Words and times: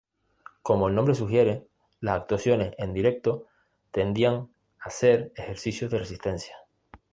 Como 0.63 0.87
el 0.87 0.95
nombre 0.95 1.13
sugiere, 1.13 1.67
las 1.99 2.15
actuaciones 2.21 2.73
en 2.79 2.91
directo 2.91 3.45
tendían 3.91 4.49
a 4.79 4.89
ser 4.89 5.31
""ejercicios 5.35 5.91
de 5.91 5.99
resistencia"". 5.99 6.55